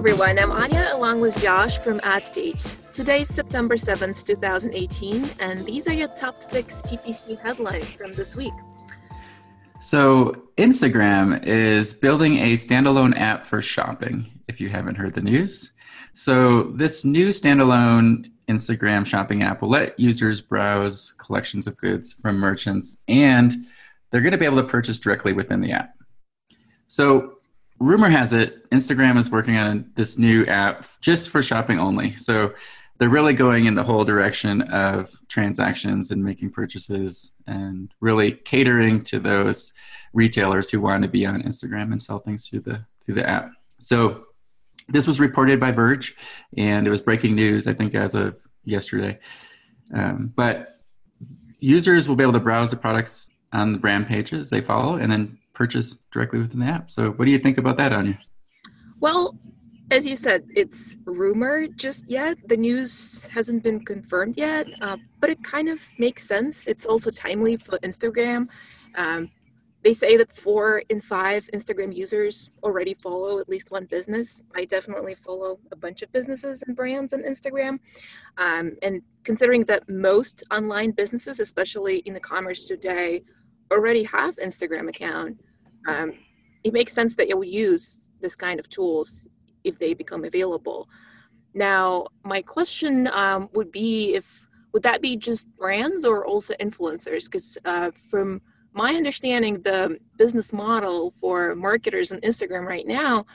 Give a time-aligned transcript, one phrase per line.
[0.00, 2.74] everyone, I'm Anya along with Josh from AdStage.
[2.90, 8.34] Today is September 7th, 2018, and these are your top six PPC headlines from this
[8.34, 8.54] week.
[9.78, 15.72] So, Instagram is building a standalone app for shopping, if you haven't heard the news.
[16.14, 22.38] So, this new standalone Instagram shopping app will let users browse collections of goods from
[22.38, 23.52] merchants, and
[24.10, 25.94] they're going to be able to purchase directly within the app.
[26.86, 27.39] So,
[27.80, 32.12] rumor has it Instagram is working on this new app just for shopping only.
[32.16, 32.54] So
[32.98, 39.00] they're really going in the whole direction of transactions and making purchases and really catering
[39.04, 39.72] to those
[40.12, 43.50] retailers who want to be on Instagram and sell things through the through the app.
[43.78, 44.26] So
[44.88, 46.14] this was reported by Verge,
[46.58, 49.18] and it was breaking news, I think, as of yesterday.
[49.94, 50.76] Um, but
[51.58, 55.10] users will be able to browse the products on the brand pages they follow and
[55.10, 56.90] then purchase directly within the app.
[56.90, 58.18] So, what do you think about that, Anya?
[58.98, 59.38] Well,
[59.90, 62.38] as you said, it's rumor just yet.
[62.52, 66.66] The news hasn't been confirmed yet, uh, but it kind of makes sense.
[66.66, 68.48] It's also timely for Instagram.
[68.94, 69.30] Um,
[69.84, 74.40] they say that four in five Instagram users already follow at least one business.
[74.56, 77.74] I definitely follow a bunch of businesses and brands on Instagram.
[78.38, 83.24] Um, and considering that most online businesses, especially in the commerce today,
[83.72, 85.38] already have Instagram account,
[85.86, 86.12] um,
[86.64, 89.28] it makes sense that you'll use this kind of tools
[89.64, 90.88] if they become available.
[91.54, 97.24] Now, my question um, would be if would that be just brands or also influencers?
[97.24, 98.40] Because uh, from
[98.72, 103.26] my understanding, the business model for marketers on Instagram right now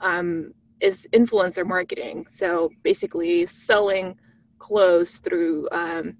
[0.00, 2.26] um, is influencer marketing.
[2.28, 4.16] So basically, selling
[4.58, 6.16] clothes through um,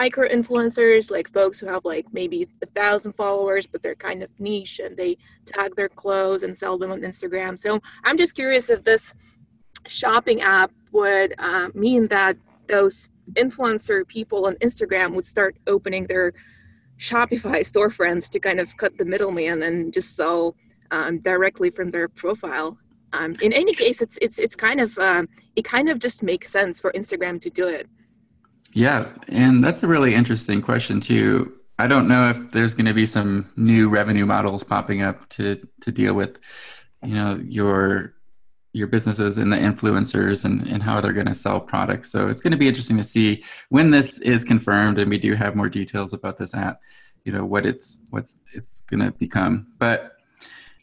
[0.00, 4.30] micro influencers, like folks who have like maybe a thousand followers, but they're kind of
[4.38, 7.58] niche and they tag their clothes and sell them on Instagram.
[7.58, 9.12] So I'm just curious if this
[9.86, 16.32] shopping app would uh, mean that those influencer people on Instagram would start opening their
[16.98, 20.56] Shopify storefronts to kind of cut the middleman and just sell
[20.90, 22.78] um, directly from their profile.
[23.12, 26.48] Um, in any case, it's it's it's kind of um, it kind of just makes
[26.50, 27.86] sense for Instagram to do it.
[28.72, 31.52] Yeah, and that's a really interesting question too.
[31.78, 35.60] I don't know if there's going to be some new revenue models popping up to
[35.80, 36.38] to deal with,
[37.02, 38.14] you know, your
[38.72, 42.12] your businesses and the influencers and, and how they're going to sell products.
[42.12, 45.34] So it's going to be interesting to see when this is confirmed and we do
[45.34, 46.80] have more details about this app,
[47.24, 49.66] you know, what it's what's it's going to become.
[49.78, 50.19] But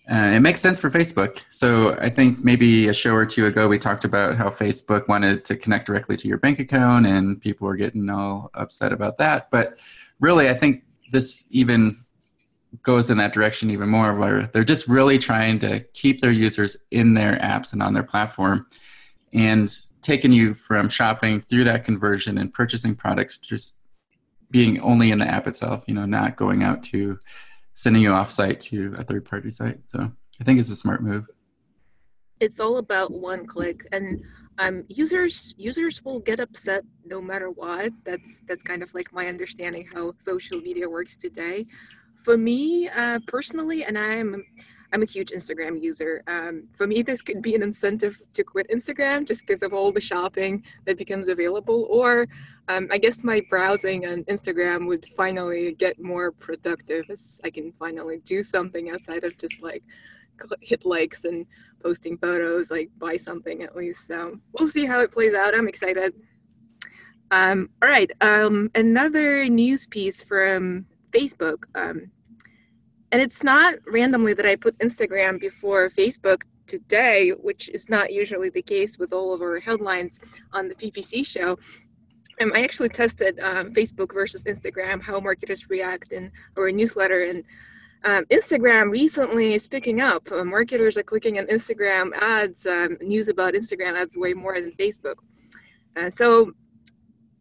[0.09, 1.43] uh, it makes sense for Facebook.
[1.49, 5.43] So I think maybe a show or two ago we talked about how Facebook wanted
[5.45, 9.51] to connect directly to your bank account, and people were getting all upset about that.
[9.51, 9.77] But
[10.19, 11.97] really, I think this even
[12.83, 16.77] goes in that direction even more, where they're just really trying to keep their users
[16.91, 18.65] in their apps and on their platform,
[19.33, 19.69] and
[20.01, 23.75] taking you from shopping through that conversion and purchasing products just
[24.51, 25.83] being only in the app itself.
[25.85, 27.19] You know, not going out to
[27.77, 29.77] sending you off site to a third party site.
[29.85, 30.11] So
[30.41, 31.27] I think it's a smart move.
[32.39, 34.19] It's all about one click and
[34.57, 37.93] um, users users will get upset no matter what.
[38.03, 41.67] That's that's kind of like my understanding how social media works today.
[42.23, 44.43] For me uh, personally, and I'm
[44.91, 46.23] I'm a huge Instagram user.
[46.25, 49.91] Um, for me, this could be an incentive to quit Instagram just because of all
[49.91, 51.87] the shopping that becomes available.
[51.91, 52.25] Or
[52.69, 57.71] um, I guess my browsing on Instagram would finally get more productive as I can
[57.71, 59.83] finally do something outside of just like
[60.61, 61.45] hit likes and
[61.81, 64.07] posting photos, like buy something at least.
[64.07, 65.55] So we'll see how it plays out.
[65.55, 66.13] I'm excited.
[67.31, 68.11] Um, all right.
[68.21, 71.63] Um, another news piece from Facebook.
[71.75, 72.11] Um,
[73.11, 78.49] and it's not randomly that I put Instagram before Facebook today, which is not usually
[78.49, 80.19] the case with all of our headlines
[80.51, 81.57] on the PPC show.
[82.39, 87.23] Um, I actually tested um, Facebook versus Instagram, how marketers react in our newsletter.
[87.23, 87.43] And
[88.03, 90.31] um, Instagram recently is picking up.
[90.31, 94.71] Uh, marketers are clicking on Instagram ads, um, news about Instagram ads way more than
[94.73, 95.15] Facebook.
[95.95, 96.51] Uh, so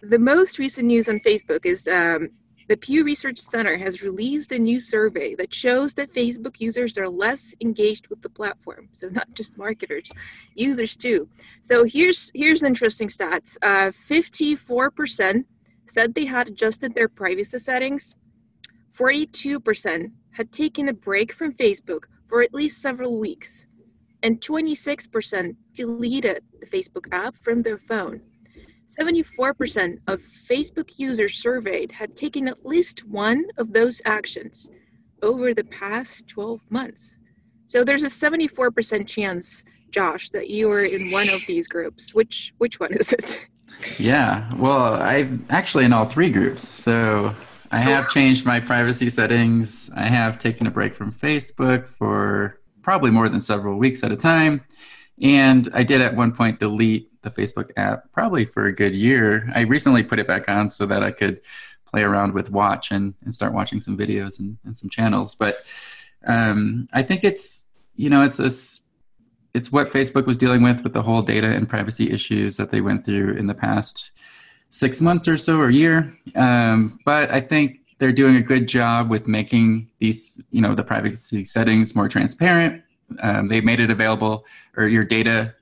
[0.00, 2.30] the most recent news on Facebook is um,
[2.68, 7.08] the Pew Research Center has released a new survey that shows that Facebook users are
[7.08, 8.88] less engaged with the platform.
[8.92, 10.10] So not just marketers,
[10.54, 11.28] users too.
[11.62, 13.56] So here's here's interesting stats.
[13.62, 15.44] Uh, 54%
[15.86, 18.14] said they had adjusted their privacy settings.
[18.92, 23.66] 42% had taken a break from Facebook for at least several weeks.
[24.22, 28.22] And 26% deleted the Facebook app from their phone.
[28.86, 34.70] 74% of Facebook users surveyed had taken at least one of those actions
[35.22, 37.18] over the past 12 months.
[37.66, 39.64] So there's a 74% chance
[39.96, 42.14] Josh, that you are in one of these groups.
[42.14, 43.40] Which which one is it?
[43.98, 46.68] Yeah, well, I'm actually in all three groups.
[46.80, 47.34] So
[47.70, 48.08] I have oh.
[48.08, 49.90] changed my privacy settings.
[49.96, 54.16] I have taken a break from Facebook for probably more than several weeks at a
[54.16, 54.62] time.
[55.20, 59.50] And I did at one point delete the Facebook app probably for a good year.
[59.54, 61.40] I recently put it back on so that I could
[61.86, 65.34] play around with watch and, and start watching some videos and, and some channels.
[65.34, 65.66] But
[66.26, 67.64] um, I think it's,
[67.94, 68.50] you know, it's a
[69.56, 72.82] it's what Facebook was dealing with with the whole data and privacy issues that they
[72.82, 74.10] went through in the past
[74.68, 76.14] six months or so or year.
[76.34, 80.84] Um, but I think they're doing a good job with making these, you know, the
[80.84, 82.82] privacy settings more transparent.
[83.22, 84.44] Um, they made it available
[84.76, 85.54] or your data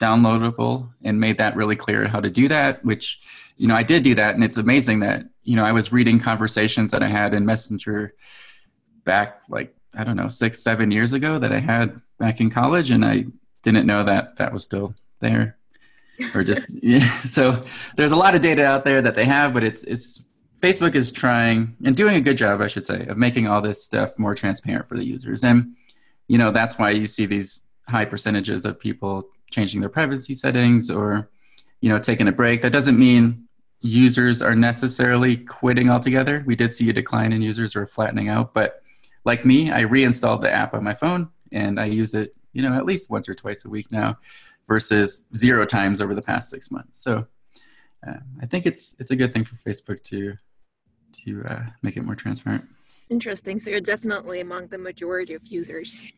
[0.00, 3.20] downloadable and made that really clear how to do that, which,
[3.56, 4.34] you know, I did do that.
[4.34, 8.14] And it's amazing that, you know, I was reading conversations that I had in Messenger
[9.04, 12.90] back like I don't know, six, seven years ago that I had back in college,
[12.90, 13.24] and I
[13.62, 15.56] didn't know that that was still there.
[16.34, 17.18] Or just yeah.
[17.24, 17.64] so
[17.96, 20.22] there's a lot of data out there that they have, but it's it's
[20.62, 23.82] Facebook is trying and doing a good job, I should say, of making all this
[23.82, 25.42] stuff more transparent for the users.
[25.42, 25.74] And
[26.28, 30.90] you know that's why you see these high percentages of people changing their privacy settings
[30.90, 31.30] or
[31.80, 32.62] you know taking a break.
[32.62, 33.46] That doesn't mean
[33.80, 36.42] users are necessarily quitting altogether.
[36.46, 38.82] We did see a decline in users or flattening out, but
[39.24, 42.74] like me, I reinstalled the app on my phone and I use it, you know,
[42.74, 44.18] at least once or twice a week now,
[44.66, 47.00] versus zero times over the past six months.
[47.00, 47.26] So
[48.06, 50.34] uh, I think it's it's a good thing for Facebook to
[51.24, 52.64] to uh, make it more transparent.
[53.08, 53.60] Interesting.
[53.60, 56.12] So you're definitely among the majority of users.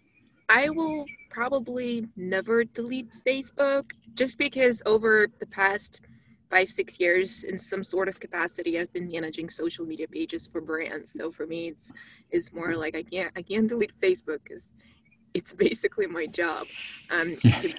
[0.49, 3.85] I will probably never delete Facebook
[4.15, 6.01] just because over the past
[6.51, 10.61] five six years in some sort of capacity i've been managing social media pages for
[10.61, 11.13] brands.
[11.13, 11.93] So for me it's
[12.31, 14.73] it's more like i can't i can't delete facebook because
[15.35, 16.67] it's basically my job
[17.11, 17.75] um to,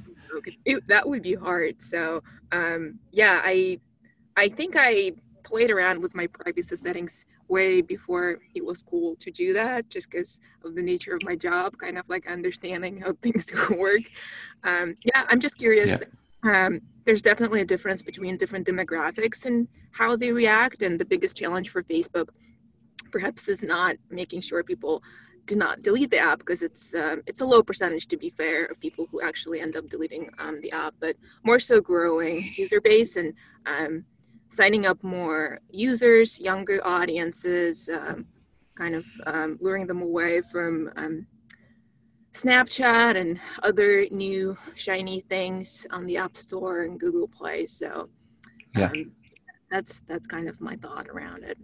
[0.64, 1.82] it, that would be hard.
[1.82, 2.22] So
[2.52, 3.78] um yeah i
[4.36, 5.12] i think i
[5.44, 10.10] played around with my privacy settings way before it was cool to do that just
[10.10, 14.00] because of the nature of my job kind of like understanding how things work
[14.64, 16.66] um yeah i'm just curious yeah.
[16.66, 20.82] um there's definitely a difference between different demographics and how they react.
[20.82, 22.30] And the biggest challenge for Facebook
[23.10, 25.02] perhaps is not making sure people
[25.46, 28.64] do not delete the app because it's um, it's a low percentage to be fair
[28.64, 32.80] of people who actually end up deleting um, the app, but more so growing user
[32.80, 33.34] base and
[33.66, 34.04] um,
[34.54, 38.26] signing up more users, younger audiences, um,
[38.76, 41.26] kind of um, luring them away from um,
[42.34, 47.66] Snapchat and other new shiny things on the App Store and Google Play.
[47.66, 48.08] So
[48.76, 49.12] yeah, um,
[49.70, 51.58] that's that's kind of my thought around it.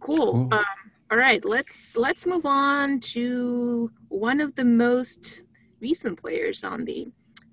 [0.00, 0.32] Cool.
[0.32, 0.54] cool.
[0.54, 0.64] Um,
[1.10, 5.42] all right, let's let's move on to one of the most
[5.80, 7.08] recent players on the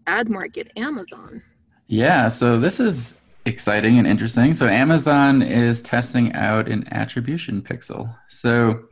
[0.08, 1.42] ad market, Amazon.
[1.88, 4.54] Yeah, so this is exciting and interesting.
[4.54, 8.16] So Amazon is testing out an attribution pixel.
[8.30, 8.84] So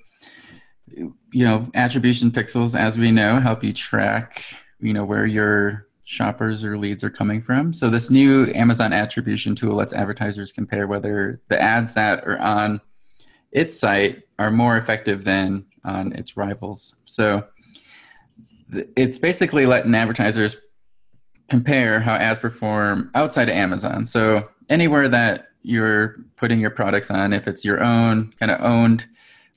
[1.31, 4.43] you know, attribution pixels, as we know, help you track,
[4.79, 7.71] you know, where your shoppers or leads are coming from.
[7.71, 12.81] So this new Amazon attribution tool lets advertisers compare whether the ads that are on
[13.51, 16.95] its site are more effective than on its rivals.
[17.05, 17.45] So
[18.95, 20.57] it's basically letting advertisers
[21.49, 24.05] compare how ads perform outside of Amazon.
[24.05, 29.07] So anywhere that you're putting your products on, if it's your own kind of owned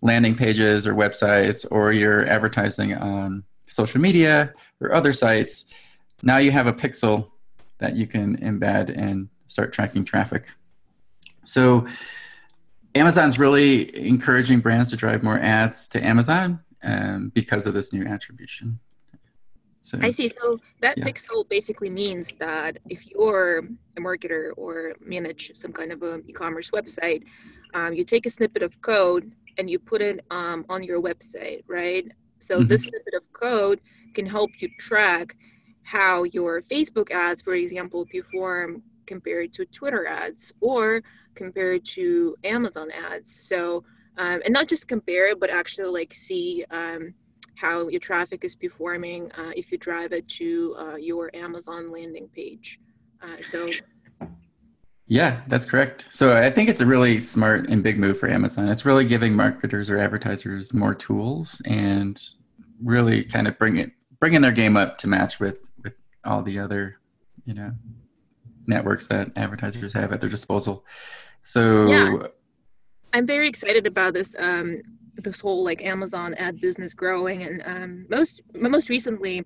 [0.01, 5.67] landing pages or websites or you're advertising on social media or other sites,
[6.23, 7.31] now you have a pixel
[7.79, 10.47] that you can embed and start tracking traffic.
[11.45, 11.87] So
[12.95, 18.05] Amazon's really encouraging brands to drive more ads to Amazon um, because of this new
[18.05, 18.79] attribution.
[19.83, 20.31] So, I see.
[20.41, 21.05] So that yeah.
[21.05, 23.59] pixel basically means that if you're
[23.97, 27.25] a marketer or manage some kind of an e-commerce website,
[27.75, 31.62] um, you take a snippet of code and you put it um, on your website,
[31.67, 32.07] right?
[32.39, 32.69] So mm-hmm.
[32.69, 33.81] this snippet of code
[34.15, 35.37] can help you track
[35.83, 41.03] how your Facebook ads, for example, perform compared to Twitter ads or
[41.35, 43.49] compared to Amazon ads.
[43.49, 43.85] So,
[44.17, 47.15] um, and not just compare, but actually like see um,
[47.55, 52.29] how your traffic is performing uh, if you drive it to uh, your Amazon landing
[52.35, 52.81] page.
[53.23, 53.67] Uh, so
[55.07, 56.07] yeah, that's correct.
[56.11, 58.69] So I think it's a really smart and big move for Amazon.
[58.69, 62.21] It's really giving marketers or advertisers more tools and
[62.83, 65.95] really kind of bring it bringing their game up to match with with
[66.25, 66.99] all the other
[67.45, 67.73] you know
[68.67, 70.85] networks that advertisers have at their disposal.
[71.43, 72.27] So yeah.
[73.13, 74.81] I'm very excited about this um,
[75.16, 79.45] this whole like Amazon ad business growing and um, most most recently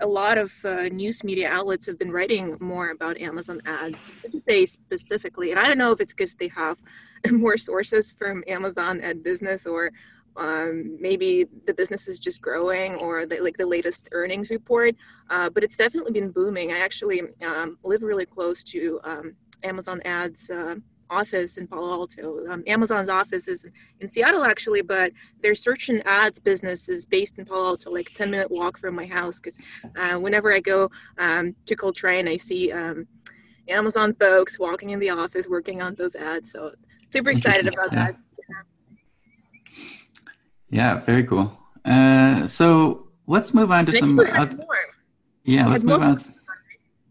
[0.00, 4.64] a lot of uh, news media outlets have been writing more about Amazon ads today
[4.64, 5.50] specifically.
[5.50, 6.78] And I don't know if it's because they have
[7.30, 9.92] more sources from Amazon ad business or
[10.36, 14.94] um, maybe the business is just growing or the, like the latest earnings report.
[15.28, 16.72] Uh, but it's definitely been booming.
[16.72, 20.76] I actually um, live really close to um, Amazon ads uh,
[21.10, 22.46] office in Palo Alto.
[22.46, 23.66] Um, Amazon's office is
[24.00, 25.12] in Seattle actually, but
[25.42, 28.94] their search and ads business is based in Palo Alto, like 10 minute walk from
[28.94, 29.38] my house.
[29.38, 29.58] Because
[29.96, 33.06] uh, whenever I go um, to Caltrain, I see um,
[33.68, 36.52] Amazon folks walking in the office working on those ads.
[36.52, 36.72] So
[37.10, 38.06] super excited about yeah.
[38.06, 38.16] that.
[40.70, 41.56] Yeah, very cool.
[41.84, 44.18] Uh, so let's move on to some.
[44.20, 44.58] Other,
[45.44, 46.18] yeah, let's move on.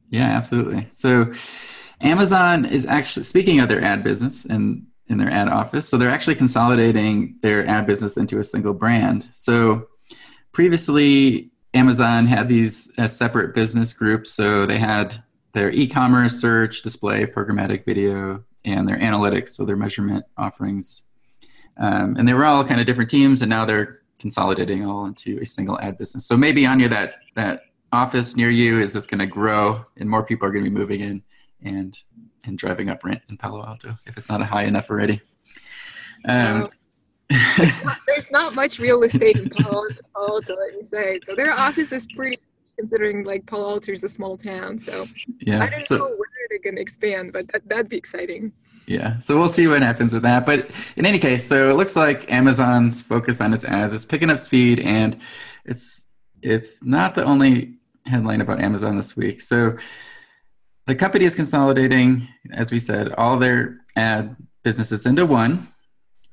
[0.09, 0.89] Yeah, absolutely.
[0.93, 1.31] So
[2.01, 5.89] Amazon is actually speaking of their ad business and in their ad office.
[5.89, 9.27] So they're actually consolidating their ad business into a single brand.
[9.33, 9.87] So
[10.51, 14.31] previously, Amazon had these as separate business groups.
[14.31, 20.25] So they had their e-commerce, search, display, programmatic video, and their analytics, so their measurement
[20.37, 21.03] offerings.
[21.77, 25.39] Um, and they were all kind of different teams, and now they're consolidating all into
[25.41, 26.25] a single ad business.
[26.25, 30.23] So maybe Anya, that that office near you is just going to grow, and more
[30.23, 31.23] people are going to be moving in
[31.63, 31.97] and
[32.43, 35.21] and driving up rent in Palo Alto if it's not high enough already.
[36.25, 36.69] Um,
[37.29, 39.85] there's, not, there's, not, much real estate in Palo
[40.15, 41.19] Alto, let me say.
[41.25, 42.39] So their office is pretty,
[42.77, 44.79] considering like Palo Alto is a small town.
[44.79, 45.05] So
[45.39, 48.51] yeah, I don't so, know where they're going to expand, but that, that'd be exciting.
[48.87, 50.45] Yeah, so we'll see what happens with that.
[50.45, 54.31] But in any case, so it looks like Amazon's focus on its ads is picking
[54.31, 55.19] up speed, and
[55.65, 56.07] it's
[56.41, 57.75] it's not the only
[58.05, 59.41] headline about Amazon this week.
[59.41, 59.77] So
[60.87, 65.67] the company is consolidating, as we said, all their ad businesses into one.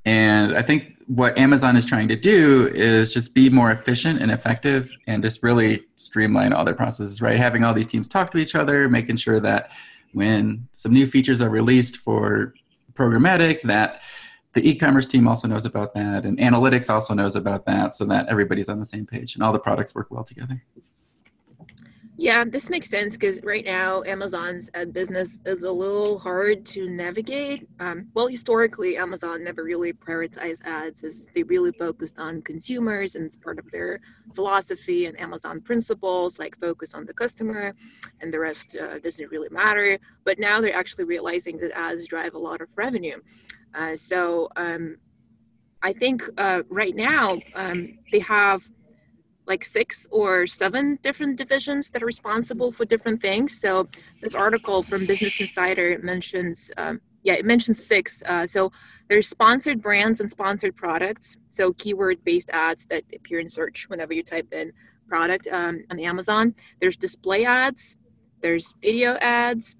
[0.05, 4.31] And I think what Amazon is trying to do is just be more efficient and
[4.31, 7.38] effective and just really streamline all their processes, right?
[7.38, 9.71] Having all these teams talk to each other, making sure that
[10.12, 12.55] when some new features are released for
[12.95, 14.03] programmatic, that
[14.55, 18.26] the e-commerce team also knows about that and analytics also knows about that so that
[18.29, 20.62] everybody's on the same page and all the products work well together.
[22.18, 26.88] Yeah, this makes sense because right now Amazon's ad business is a little hard to
[26.88, 27.68] navigate.
[27.78, 33.26] Um, well, historically, Amazon never really prioritized ads as they really focused on consumers and
[33.26, 34.00] it's part of their
[34.35, 37.75] philosophy and Amazon principles, like focus on the customer
[38.23, 39.99] and the rest uh, doesn't really matter.
[40.25, 43.20] But now they're actually realizing that ads drive a lot of revenue.
[43.75, 44.96] Uh, so um,
[45.82, 48.66] I think uh, right now um, they have
[49.47, 53.61] like six or seven different divisions that are responsible for different things.
[53.61, 53.88] So
[54.21, 58.23] this article from Business Insider mentions, um, yeah, it mentions six.
[58.26, 58.73] Uh, so
[59.09, 61.37] there's sponsored brands and sponsored products.
[61.50, 64.73] So keyword-based ads that appear in search whenever you type in
[65.09, 66.55] product um, on Amazon.
[66.81, 67.97] There's display ads.
[68.41, 69.76] There's video ads.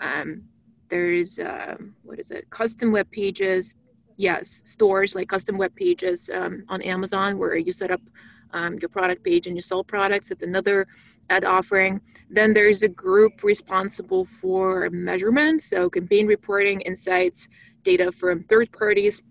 [0.00, 0.44] Um,
[0.88, 2.48] there's uh, what is it?
[2.50, 3.76] Custom web pages.
[4.16, 8.00] Yes, stores like custom web pages um, on Amazon where you set up
[8.52, 10.86] um, your product page and you sell products at another
[11.28, 12.00] ad offering.
[12.28, 17.48] Then there's a group responsible for measurement, so campaign reporting, insights,
[17.82, 19.22] data from third parties,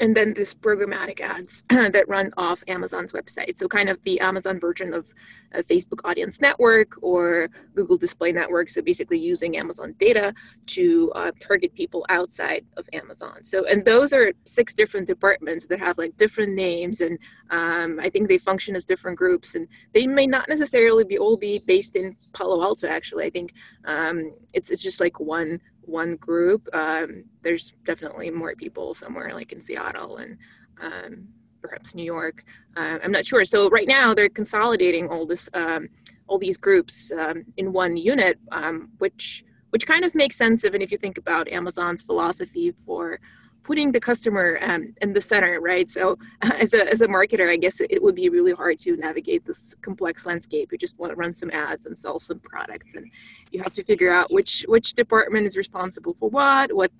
[0.00, 3.56] and then this programmatic ads that run off Amazon's website.
[3.56, 5.12] So kind of the Amazon version of
[5.54, 8.68] Facebook Audience Network or Google Display Network.
[8.68, 10.34] So basically using Amazon data
[10.66, 13.44] to uh, target people outside of Amazon.
[13.44, 17.18] So and those are six different departments that have like different names, and
[17.50, 21.36] um, I think they function as different groups, and they may not necessarily be all
[21.36, 22.86] be based in Palo Alto.
[22.86, 23.54] Actually, I think
[23.84, 26.68] um, it's it's just like one one group.
[26.72, 30.38] Um, there's definitely more people somewhere like in Seattle and
[30.80, 31.28] um,
[31.62, 32.44] perhaps New York.
[32.76, 33.44] Uh, I'm not sure.
[33.44, 35.88] So right now they're consolidating all this, um,
[36.26, 40.80] all these groups um, in one unit, um, which which kind of makes sense even
[40.80, 43.20] if you think about Amazon's philosophy for
[43.68, 45.90] putting the customer um, in the center, right?
[45.90, 46.18] So,
[46.64, 49.74] as a, as a marketer, I guess it would be really hard to navigate this
[49.82, 50.72] complex landscape.
[50.72, 53.04] You just want to run some ads and sell some products, and
[53.52, 56.90] you have to figure out which which department is responsible for what, what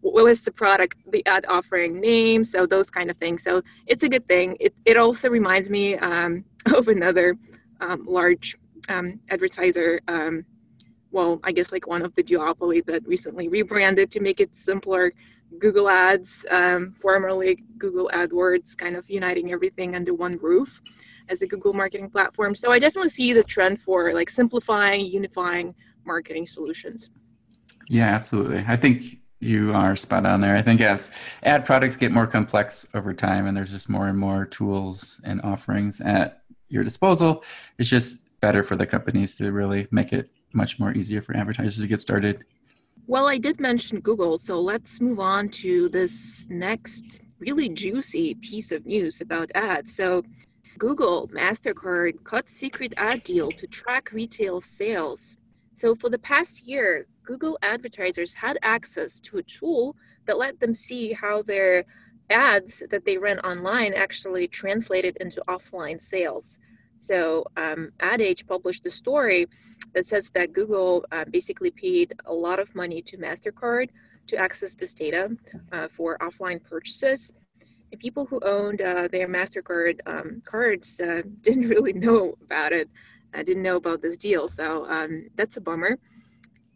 [0.00, 3.42] what is the product, the ad offering name, so those kind of things.
[3.42, 4.56] So it's a good thing.
[4.60, 6.44] It it also reminds me um,
[6.78, 7.36] of another
[7.80, 8.56] um, large
[8.88, 10.00] um, advertiser.
[10.06, 10.44] Um,
[11.10, 15.12] well, I guess like one of the duopoly that recently rebranded to make it simpler
[15.58, 20.82] Google Ads, um, formerly Google AdWords, kind of uniting everything under one roof
[21.28, 22.54] as a Google marketing platform.
[22.54, 27.10] So I definitely see the trend for like simplifying, unifying marketing solutions.
[27.88, 28.64] Yeah, absolutely.
[28.66, 30.56] I think you are spot on there.
[30.56, 31.10] I think as
[31.42, 35.40] ad products get more complex over time and there's just more and more tools and
[35.42, 37.44] offerings at your disposal,
[37.78, 41.78] it's just better for the companies to really make it much more easier for advertisers
[41.78, 42.44] to get started.
[43.08, 48.70] Well, I did mention Google, so let's move on to this next really juicy piece
[48.70, 49.96] of news about ads.
[49.96, 50.22] So,
[50.78, 55.36] Google MasterCard cut secret ad deal to track retail sales.
[55.74, 60.72] So, for the past year, Google advertisers had access to a tool that let them
[60.72, 61.84] see how their
[62.30, 66.60] ads that they ran online actually translated into offline sales.
[67.00, 69.48] So, um, Ad Age published a story
[69.94, 73.88] that says that Google uh, basically paid a lot of money to MasterCard
[74.26, 75.36] to access this data
[75.72, 77.32] uh, for offline purchases.
[77.90, 82.88] And people who owned uh, their MasterCard um, cards uh, didn't really know about it,
[83.34, 84.48] uh, didn't know about this deal.
[84.48, 85.98] So um, that's a bummer.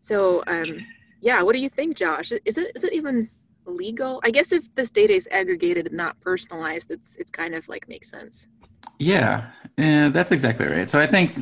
[0.01, 0.79] So, um,
[1.21, 2.33] yeah, what do you think, Josh?
[2.45, 3.29] Is it is it even
[3.65, 4.21] legal?
[4.23, 7.89] I guess if this data is aggregated and not personalized, it's it's kind of like
[7.89, 8.47] makes sense.
[8.99, 10.89] Yeah, uh, that's exactly right.
[10.89, 11.35] So I think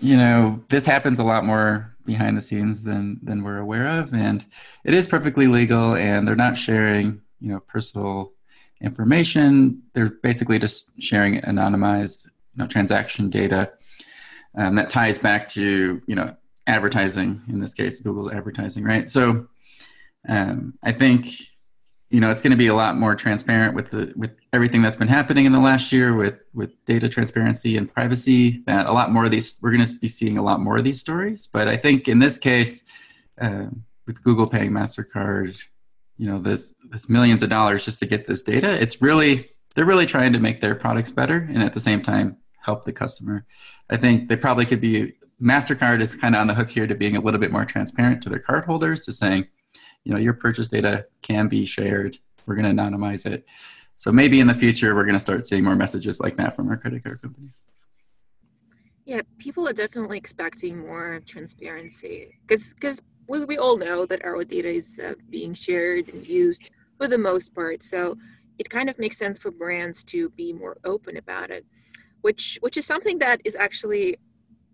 [0.00, 4.12] you know this happens a lot more behind the scenes than than we're aware of,
[4.14, 4.44] and
[4.84, 8.32] it is perfectly legal, and they're not sharing you know personal
[8.80, 9.82] information.
[9.92, 13.72] They're basically just sharing anonymized you know transaction data
[14.56, 16.34] um, that ties back to you know
[16.66, 19.46] advertising in this case google's advertising right so
[20.28, 21.26] um, i think
[22.10, 24.96] you know it's going to be a lot more transparent with the with everything that's
[24.96, 29.12] been happening in the last year with with data transparency and privacy that a lot
[29.12, 31.48] more of these we're going to be seeing a lot more of these stories.
[31.52, 32.84] But i think in this case
[33.40, 33.66] uh,
[34.06, 35.60] with google paying mastercard
[36.16, 39.84] you know this this millions of dollars just to get this data it's really they're
[39.84, 43.44] really trying to make their products better and at the same time help the customer.
[43.88, 46.94] I think they probably could be mastercard is kind of on the hook here to
[46.94, 49.48] being a little bit more transparent to their cardholders to saying
[50.04, 52.18] you know your purchase data can be shared.
[52.46, 53.46] We're going to anonymize it.
[53.96, 56.68] So maybe in the future we're going to start seeing more messages like that from
[56.68, 57.52] our credit card companies.
[59.04, 64.42] Yeah people are definitely expecting more transparency because because we, we all know that our
[64.42, 67.82] data is uh, being shared and used for the most part.
[67.82, 68.16] So
[68.58, 71.64] it kind of makes sense for brands to be more open about it
[72.22, 74.16] which which is something that is actually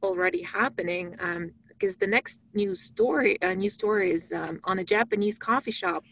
[0.03, 1.15] already happening.
[1.21, 5.71] Um, because the next news story uh, news story is um, on a Japanese coffee
[5.71, 6.05] shop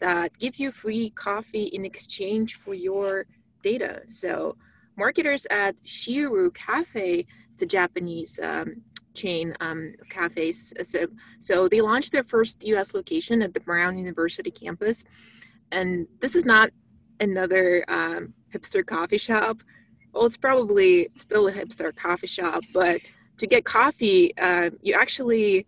[0.00, 3.26] that gives you free coffee in exchange for your
[3.62, 4.02] data.
[4.06, 4.56] So
[4.96, 8.82] marketers at Shiru Cafe, it's a Japanese um,
[9.14, 11.06] chain um, of cafes, so,
[11.38, 12.94] so they launched their first U.S.
[12.94, 15.04] location at the Brown University campus,
[15.72, 16.70] and this is not
[17.18, 19.62] another um, hipster coffee shop.
[20.12, 23.00] Well, it's probably still a hipster coffee shop, but
[23.40, 25.66] to get coffee, uh, you actually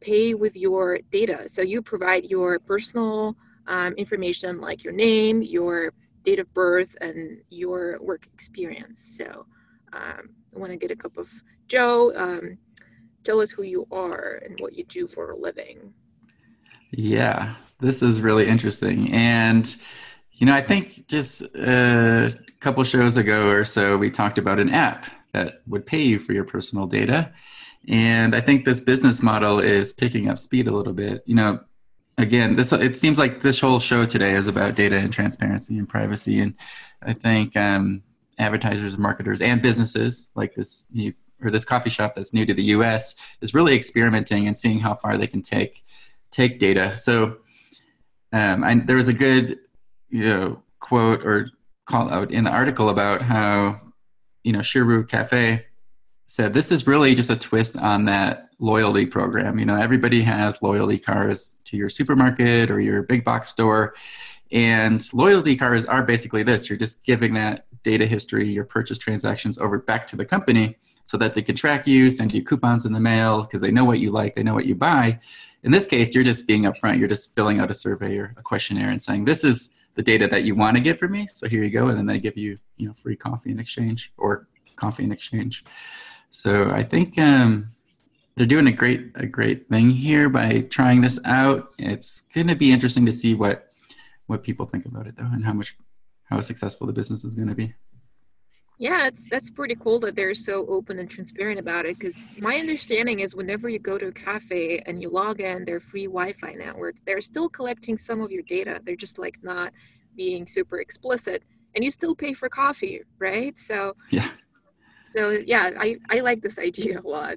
[0.00, 1.48] pay with your data.
[1.48, 7.40] So you provide your personal um, information like your name, your date of birth, and
[7.50, 9.18] your work experience.
[9.18, 9.46] So
[9.92, 11.28] um, I want to get a cup of
[11.66, 12.12] Joe.
[12.14, 12.58] Um,
[13.24, 15.92] tell us who you are and what you do for a living.
[16.92, 19.12] Yeah, this is really interesting.
[19.12, 19.74] And,
[20.34, 24.70] you know, I think just a couple shows ago or so, we talked about an
[24.70, 27.32] app that would pay you for your personal data.
[27.86, 31.22] And I think this business model is picking up speed a little bit.
[31.26, 31.60] You know,
[32.18, 35.88] again, this it seems like this whole show today is about data and transparency and
[35.88, 36.40] privacy.
[36.40, 36.54] And
[37.02, 38.02] I think um,
[38.38, 42.64] advertisers, marketers, and businesses like this you, or this coffee shop that's new to the
[42.76, 43.14] U.S.
[43.40, 45.84] is really experimenting and seeing how far they can take
[46.32, 46.98] take data.
[46.98, 47.38] So
[48.32, 49.58] um, I, there was a good
[50.10, 51.50] you know quote or
[51.86, 53.80] call out in the article about how
[54.44, 55.64] you know, Shiru Cafe
[56.26, 59.58] said this is really just a twist on that loyalty program.
[59.58, 63.94] You know, everybody has loyalty cards to your supermarket or your big box store.
[64.50, 69.58] And loyalty cards are basically this you're just giving that data history, your purchase transactions
[69.58, 70.76] over back to the company
[71.08, 73.86] so that they can track you, send you coupons in the mail because they know
[73.86, 75.18] what you like, they know what you buy.
[75.62, 78.42] In this case, you're just being upfront, you're just filling out a survey or a
[78.42, 81.26] questionnaire and saying, This is the data that you want to get from me.
[81.32, 84.12] So here you go, and then they give you you know free coffee in exchange
[84.18, 85.64] or coffee in exchange.
[86.30, 87.70] So I think um,
[88.36, 91.70] they're doing a great a great thing here by trying this out.
[91.78, 93.72] It's going to be interesting to see what
[94.26, 95.74] what people think about it though, and how much
[96.24, 97.72] how successful the business is going to be.
[98.78, 101.98] Yeah, it's that's pretty cool that they're so open and transparent about it.
[101.98, 105.80] Because my understanding is, whenever you go to a cafe and you log in their
[105.80, 108.80] free Wi-Fi network, they're still collecting some of your data.
[108.84, 109.72] They're just like not
[110.16, 111.42] being super explicit,
[111.74, 113.58] and you still pay for coffee, right?
[113.58, 114.30] So yeah,
[115.08, 117.36] so yeah, I I like this idea a lot.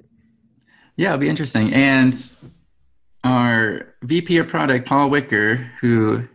[0.96, 1.72] Yeah, it'll be interesting.
[1.74, 2.14] And
[3.24, 6.28] our VP of product, Paul Wicker, who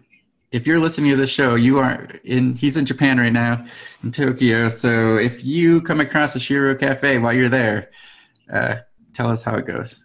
[0.52, 2.56] if you're listening to the show, you are in.
[2.56, 3.66] He's in Japan right now,
[4.04, 4.70] in Tokyo.
[4.70, 7.92] So if you come across a Shiru Cafe while you're there,
[8.52, 8.78] uh,
[9.14, 10.04] tell us how it goes.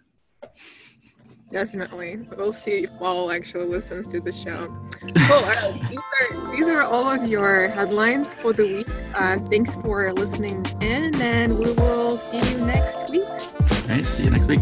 [1.51, 2.27] Definitely.
[2.35, 4.75] We'll see if Paul actually listens to the show.
[5.31, 5.73] All right.
[5.87, 8.87] These are, these are all of your headlines for the week.
[9.13, 13.23] Uh, thanks for listening in, and we will see you next week.
[13.23, 14.03] All right.
[14.03, 14.61] See you next week.